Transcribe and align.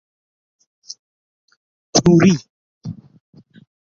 توری 1.93 2.31